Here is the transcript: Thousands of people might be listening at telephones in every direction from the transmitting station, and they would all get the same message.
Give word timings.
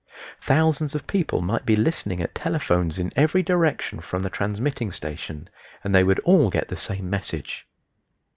Thousands 0.41 0.95
of 0.95 1.05
people 1.05 1.41
might 1.43 1.63
be 1.63 1.75
listening 1.75 2.23
at 2.23 2.33
telephones 2.33 2.97
in 2.97 3.11
every 3.15 3.43
direction 3.43 3.99
from 3.99 4.23
the 4.23 4.31
transmitting 4.31 4.91
station, 4.91 5.47
and 5.83 5.93
they 5.93 6.03
would 6.03 6.17
all 6.21 6.49
get 6.49 6.69
the 6.69 6.75
same 6.75 7.07
message. 7.07 7.67